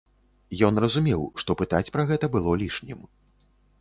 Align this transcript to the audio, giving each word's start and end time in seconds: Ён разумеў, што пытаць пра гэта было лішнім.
Ён 0.69 0.79
разумеў, 0.83 1.21
што 1.43 1.57
пытаць 1.61 1.93
пра 1.99 2.07
гэта 2.13 2.25
было 2.37 2.59
лішнім. 2.63 2.99